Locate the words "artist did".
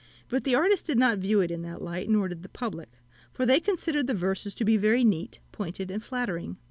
0.55-0.97